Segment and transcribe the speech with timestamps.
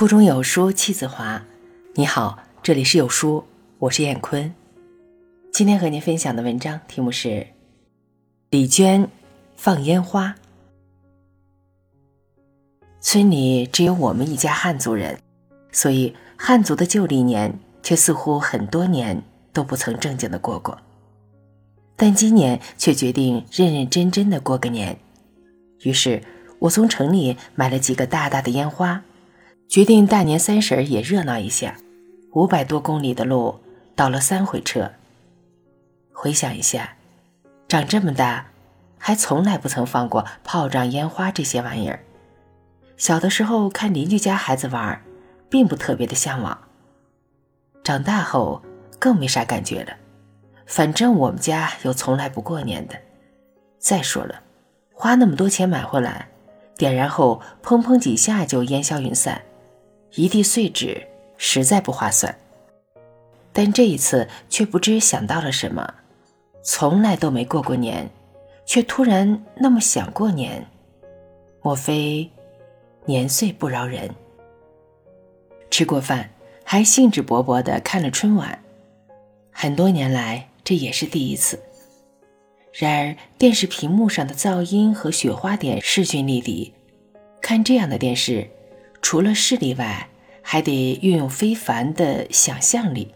[0.00, 1.42] 腹中有书气自华。
[1.94, 3.44] 你好，这里是有书，
[3.78, 4.50] 我是燕坤。
[5.52, 7.48] 今天和您分享的文章题目是：
[8.48, 9.06] 李娟
[9.58, 10.34] 放烟花。
[13.02, 15.18] 村里只有我们一家汉族人，
[15.70, 19.22] 所以汉族的旧历年却似乎很多年
[19.52, 20.78] 都不曾正经的过过。
[21.94, 24.98] 但今年却决定认认真真的过个年，
[25.82, 26.22] 于是
[26.58, 29.04] 我从城里买了几个大大的烟花，
[29.70, 31.76] 决定大年三十也热闹一下。
[32.32, 33.60] 五百多公里的路，
[33.94, 34.90] 倒了三回车。
[36.12, 36.96] 回想一下，
[37.68, 38.48] 长这么大，
[38.98, 42.00] 还从来不曾放过炮仗、烟花这些玩意儿。
[42.96, 45.00] 小的时候看邻居家孩子玩，
[45.48, 46.58] 并不特别的向往。
[47.84, 48.60] 长大后
[48.98, 49.92] 更没啥感觉了。
[50.66, 52.96] 反正我们家又从来不过年的。
[53.78, 54.42] 再说了，
[54.92, 56.28] 花那么多钱买回来，
[56.76, 59.40] 点燃后砰砰几下就烟消云散，
[60.14, 62.36] 一地碎纸，实在不划算。
[63.52, 65.94] 但这一次却不知想到了什么，
[66.62, 68.08] 从来都没过过年，
[68.64, 70.66] 却突然那么想过年。
[71.62, 72.30] 莫非
[73.04, 74.10] 年岁不饶人？
[75.70, 76.30] 吃过饭，
[76.64, 78.62] 还兴致勃勃地看了春晚。
[79.50, 80.46] 很多年来。
[80.62, 81.58] 这也是第一次。
[82.72, 86.72] 然而，电视屏幕上的噪音和雪花点势均力敌，
[87.40, 88.48] 看这样的电视，
[89.02, 90.08] 除了视力外，
[90.42, 93.14] 还得运用非凡的想象力。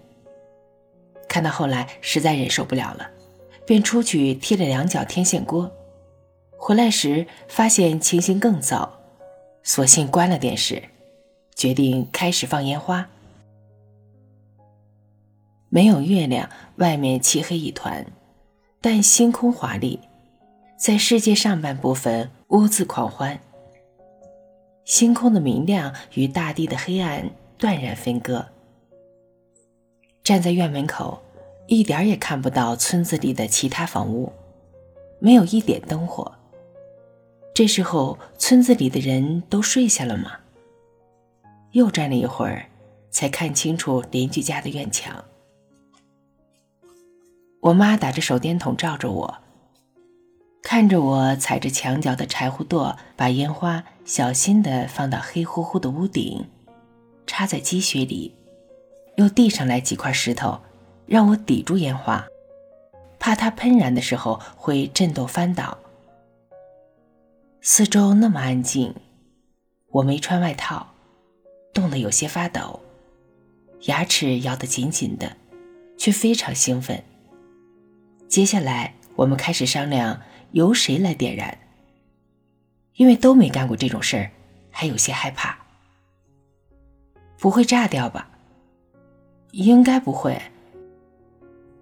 [1.28, 3.10] 看到后来实在忍受不了了，
[3.66, 5.70] 便出去踢了两脚天线锅。
[6.56, 9.00] 回来时发现情形更糟，
[9.62, 10.82] 索性关了电视，
[11.54, 13.08] 决定开始放烟花。
[15.68, 18.06] 没有月亮，外面漆黑一团，
[18.80, 19.98] 但星空华丽，
[20.78, 23.40] 在世界上半部分兀自狂欢。
[24.84, 28.46] 星空的明亮与大地的黑暗断然分割。
[30.22, 31.22] 站在院门口，
[31.66, 34.32] 一点也看不到村子里的其他房屋，
[35.18, 36.32] 没有一点灯火。
[37.54, 40.32] 这时候，村子里的人都睡下了吗？
[41.72, 42.66] 又站了一会儿，
[43.10, 45.24] 才看清楚邻居家的院墙。
[47.60, 49.38] 我妈打着手电筒照着我，
[50.64, 56.42] 看着我踩着墙角的柴火垛，把烟花小心地放到黑乎乎的屋顶，
[57.26, 58.34] 插在积雪里，
[59.16, 60.58] 又递上来几块石头，
[61.04, 62.26] 让我抵住烟花，
[63.18, 65.76] 怕它喷燃的时候会震动翻倒。
[67.60, 68.94] 四周那么安静，
[69.90, 70.94] 我没穿外套，
[71.74, 72.80] 冻得有些发抖，
[73.82, 75.36] 牙齿咬得紧紧的，
[75.98, 77.04] 却非常兴奋。
[78.28, 80.20] 接下来，我们开始商量
[80.54, 81.58] 由谁来点燃，
[82.94, 84.30] 因为都没干过这种事儿，
[84.70, 85.58] 还有些害怕。
[87.40, 88.30] 不会炸掉吧？
[89.50, 90.40] 应该不会。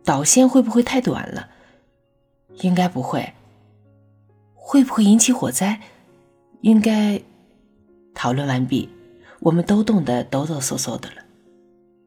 [0.02, 1.50] 导线会不会太短了？
[2.62, 3.34] 应该不会。
[4.54, 5.78] 会不会引起火灾？
[6.62, 7.20] 应该。
[8.14, 8.88] 讨论完毕，
[9.40, 11.22] 我们都冻得抖抖嗦嗦的了，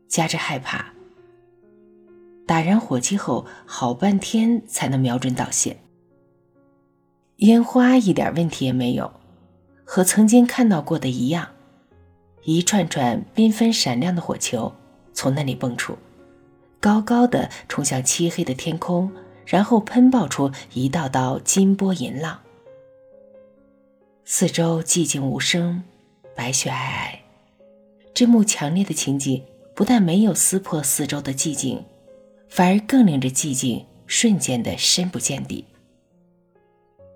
[0.07, 0.93] 夹着害怕。
[2.47, 5.77] 打燃火机后，好半天才能瞄准导线。
[7.37, 9.11] 烟花一点问题也没有，
[9.83, 11.49] 和曾经看到过的一样，
[12.43, 14.73] 一串串缤纷闪亮的火球
[15.13, 15.97] 从那里蹦出，
[16.79, 19.11] 高高的冲向漆黑的天空，
[19.45, 22.39] 然后喷爆出一道道金波银浪。
[24.23, 25.83] 四周寂静无声，
[26.35, 27.19] 白雪皑皑。
[28.13, 29.43] 这幕强烈的情景
[29.75, 31.83] 不但没有撕破四周的寂静。
[32.47, 35.65] 反而更令这寂静瞬间的深不见底。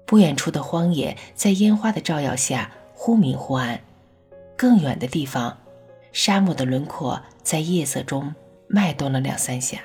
[0.10, 3.80] 不远处的荒野在烟花的照耀下忽明忽暗，
[4.58, 5.56] 更远的地方，
[6.12, 8.34] 沙漠的轮廓在夜色中
[8.68, 9.78] 脉动了两三下。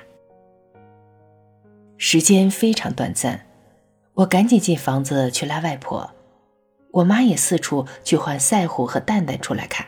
[1.97, 3.45] 时间非常短暂，
[4.15, 6.09] 我赶紧进房子去拉外婆，
[6.91, 9.85] 我妈也四处去唤赛虎和蛋蛋出来看。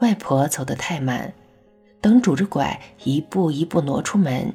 [0.00, 1.32] 外婆走得太慢。
[2.02, 4.54] 等拄着拐一步一步挪出门，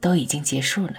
[0.00, 0.94] 都已经结束了。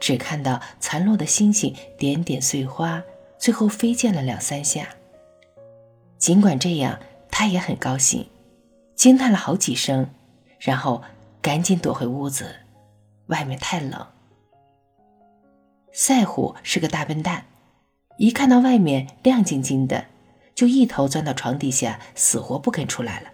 [0.00, 3.04] 只看到残落的星星点点碎花，
[3.38, 4.88] 最后飞溅了两三下。
[6.18, 6.98] 尽管这样，
[7.30, 8.26] 他也很高兴，
[8.96, 10.10] 惊叹了好几声，
[10.58, 11.02] 然后
[11.40, 12.56] 赶紧躲回屋子，
[13.26, 14.06] 外面太冷。
[15.92, 17.44] 赛虎是个大笨蛋，
[18.16, 20.06] 一看到外面亮晶晶的，
[20.54, 23.28] 就一头钻到床底下，死活不肯出来了。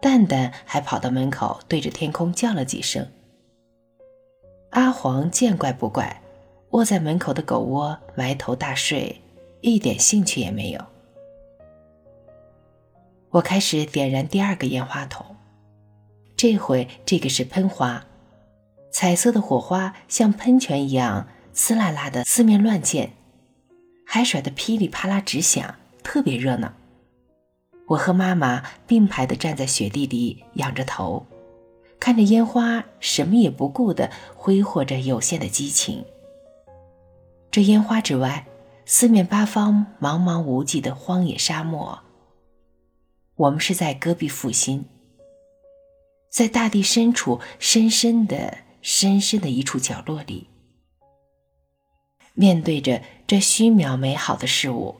[0.00, 3.06] 蛋蛋还跑到门口，对着天空叫了几声。
[4.70, 6.20] 阿黄见怪不怪，
[6.70, 9.20] 窝在门口的狗窝埋头大睡，
[9.60, 10.84] 一点兴趣也没有。
[13.30, 15.24] 我开始点燃第二个烟花筒。
[16.36, 18.04] 这回这个是喷花，
[18.90, 23.10] 彩色的火花像喷泉一样呲啦啦的四面乱溅，
[24.06, 26.72] 还甩得噼里啪啦直响，特别热闹。
[27.88, 31.26] 我和妈妈并排地站在雪地里，仰着头，
[32.00, 36.04] 看着烟花，什么也不顾地挥霍着有限的激情。
[37.50, 38.46] 这烟花之外，
[38.84, 42.00] 四面八方茫茫无际的荒野沙漠。
[43.34, 44.84] 我们是在戈壁复兴，
[46.30, 50.48] 在大地深处深深的、深深的一处角落里，
[52.34, 54.96] 面对着这虚渺美好的事物。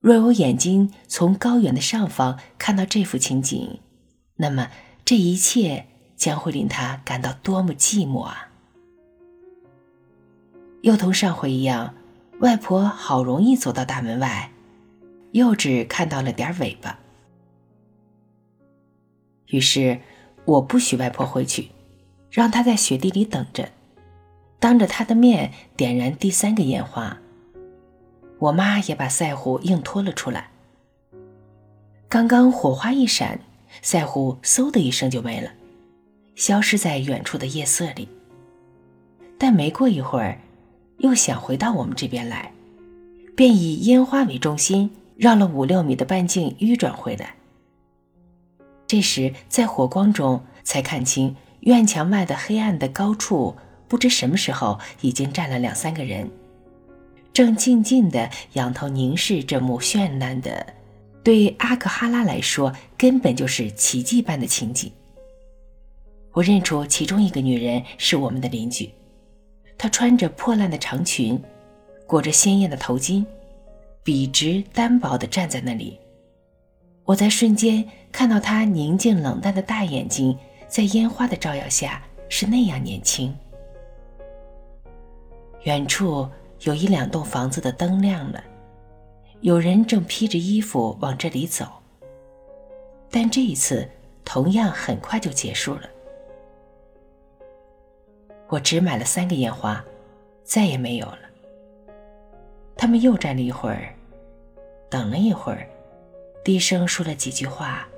[0.00, 3.78] 若有眼睛从高远的上方看到这幅情景，
[4.36, 4.70] 那么
[5.04, 5.86] 这一切
[6.22, 8.48] 将会令他感到多么寂寞啊！
[10.82, 11.94] 又同上回一样，
[12.38, 14.52] 外婆好容易走到大门外，
[15.32, 16.96] 又只看到了点尾巴。
[19.48, 20.00] 于是，
[20.44, 21.72] 我不许外婆回去，
[22.30, 23.72] 让她在雪地里等着，
[24.60, 27.18] 当着她的面点燃第三个烟花。
[28.38, 30.50] 我妈也把赛虎硬拖了出来。
[32.08, 33.40] 刚刚火花一闪，
[33.82, 35.50] 赛虎嗖的一声就没了，
[36.34, 38.08] 消失在远处的夜色里。
[39.38, 40.38] 但没过一会儿，
[40.98, 42.52] 又想回到我们这边来，
[43.34, 47.34] 便以烟花为中心，绕了五六米的半径迂转回来。
[48.86, 53.56] 这时，在火光中才看清院墙外的黑暗的高处，
[53.88, 56.30] 不知什么时候已经站了两三个人。
[57.32, 60.74] 正静静地仰头凝视这幕绚烂的，
[61.24, 64.92] 对阿克哈拉来说根本就是奇迹般的情景。
[66.32, 68.92] 我认出其中一个女人是我们的邻居，
[69.76, 71.40] 她穿着破烂的长裙，
[72.06, 73.24] 裹着鲜艳的头巾，
[74.02, 75.98] 笔直单薄地站在那里。
[77.04, 80.36] 我在瞬间看到她宁静冷淡的大眼睛，
[80.68, 83.34] 在烟花的照耀下是那样年轻。
[85.64, 86.28] 远处。
[86.64, 88.40] 有一两栋房子的灯亮了，
[89.40, 91.66] 有人正披着衣服往这里走。
[93.10, 93.90] 但这一次
[94.24, 95.90] 同样很快就结束了。
[98.52, 99.82] 我只买了三个烟花，
[100.44, 101.18] 再也没有了。
[102.76, 103.94] 他们又站了一会儿，
[104.90, 105.66] 等了一会儿，
[106.44, 107.88] 低声说了几句话，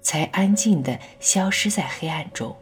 [0.00, 2.56] 才安静的消失在黑暗中。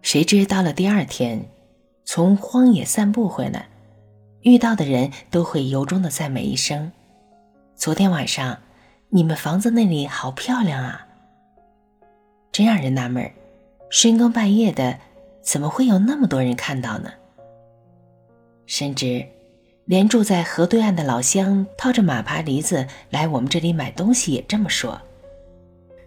[0.00, 1.44] 谁知到了第二天。
[2.06, 3.68] 从荒野散步回来，
[4.40, 6.90] 遇到的人都会由衷的赞美一声
[7.76, 8.60] ：“昨天晚上，
[9.10, 11.06] 你们房子那里好漂亮啊！”
[12.50, 13.30] 真让人纳闷儿，
[13.90, 14.98] 深更半夜的，
[15.40, 17.10] 怎么会有那么多人看到呢？
[18.66, 19.26] 甚至，
[19.86, 25.00] 连住在河对岸的老乡套着马爬犁子来我们这里买东西也这么说：“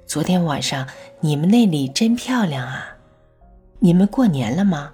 [0.05, 0.87] 昨天晚上
[1.19, 2.95] 你们那里真漂亮啊！
[3.79, 4.93] 你们过年了吗？”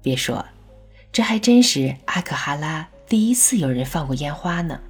[0.00, 0.44] 别说，
[1.10, 4.80] 这还真是阿克哈拉第一次有人放过烟花呢。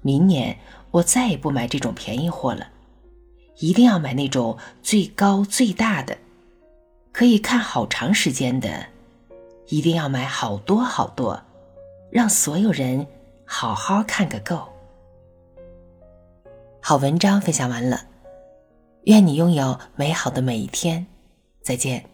[0.00, 0.56] 明年
[0.92, 2.68] 我再也不买这种便宜货了，
[3.64, 6.18] 一定要买那种最高最大的，
[7.12, 8.88] 可以看好长时间的，
[9.68, 11.40] 一定要买好多好多，
[12.10, 13.06] 让所有人
[13.46, 14.68] 好好看个够。
[16.82, 18.06] 好文章分享完了，
[19.04, 21.06] 愿你拥有美好的每一天，
[21.62, 22.04] 再见。